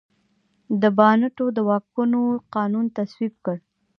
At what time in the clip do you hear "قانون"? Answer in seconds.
2.55-2.85